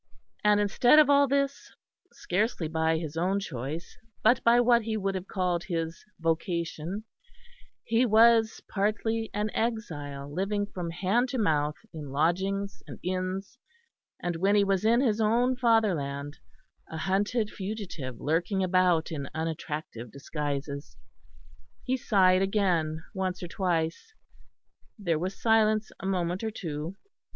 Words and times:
And 0.43 0.59
instead 0.59 0.97
of 0.97 1.11
all 1.11 1.27
this, 1.27 1.69
scarcely 2.11 2.67
by 2.67 2.97
his 2.97 3.15
own 3.15 3.39
choice 3.39 3.99
but 4.23 4.43
by 4.43 4.59
what 4.59 4.81
he 4.81 4.97
would 4.97 5.13
have 5.13 5.27
called 5.27 5.65
his 5.65 6.03
vocation, 6.19 7.03
he 7.83 8.03
was 8.07 8.63
partly 8.67 9.29
an 9.31 9.51
exile 9.53 10.27
living 10.27 10.65
from 10.65 10.89
hand 10.89 11.29
to 11.29 11.37
mouth 11.37 11.75
in 11.93 12.09
lodgings 12.09 12.81
and 12.87 12.97
inns, 13.03 13.59
and 14.19 14.37
when 14.37 14.55
he 14.55 14.63
was 14.63 14.83
in 14.83 15.01
his 15.01 15.21
own 15.21 15.55
fatherland, 15.55 16.39
a 16.89 16.97
hunted 16.97 17.51
fugitive 17.51 18.19
lurking 18.19 18.63
about 18.63 19.11
in 19.11 19.29
unattractive 19.35 20.11
disguises. 20.11 20.97
He 21.83 21.95
sighed 21.95 22.41
again 22.41 23.03
once 23.13 23.43
or 23.43 23.47
twice. 23.47 24.15
There 24.97 25.19
was 25.19 25.39
silence 25.39 25.91
a 25.99 26.07
moment 26.07 26.43
or 26.43 26.49
two. 26.49 26.95